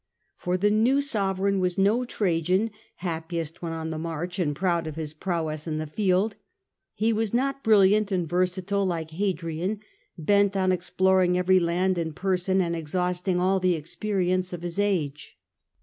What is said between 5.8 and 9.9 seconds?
field; he was not bril liant and versatile like Hadrian,